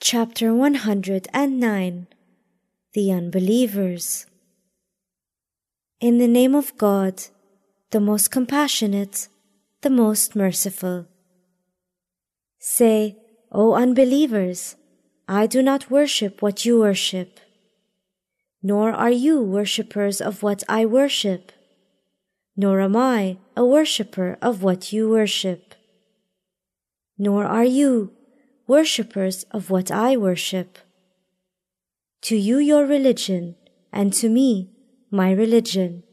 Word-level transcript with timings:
Chapter 0.00 0.54
109 0.54 2.06
The 2.94 3.12
Unbelievers 3.12 4.26
In 6.00 6.18
the 6.18 6.28
name 6.28 6.54
of 6.54 6.78
God, 6.78 7.24
the 7.90 7.98
most 7.98 8.30
compassionate, 8.30 9.26
the 9.82 9.90
most 9.90 10.36
merciful. 10.36 11.06
Say, 12.60 13.16
O 13.50 13.74
unbelievers, 13.74 14.76
I 15.26 15.48
do 15.48 15.62
not 15.62 15.90
worship 15.90 16.40
what 16.40 16.64
you 16.64 16.78
worship, 16.78 17.40
nor 18.62 18.92
are 18.92 19.10
you 19.10 19.42
worshippers 19.42 20.20
of 20.20 20.44
what 20.44 20.62
I 20.68 20.86
worship, 20.86 21.50
nor 22.56 22.80
am 22.80 22.96
I 22.96 23.38
a 23.56 23.66
worshipper 23.66 24.38
of 24.40 24.62
what 24.62 24.92
you 24.92 25.10
worship, 25.10 25.74
nor 27.18 27.44
are 27.44 27.64
you 27.64 28.12
worshippers 28.68 29.44
of 29.50 29.70
what 29.70 29.90
I 29.90 30.16
worship. 30.16 30.78
To 32.22 32.36
you 32.36 32.58
your 32.58 32.84
religion, 32.86 33.56
and 33.92 34.12
to 34.12 34.28
me 34.28 34.70
my 35.10 35.32
religion. 35.32 36.04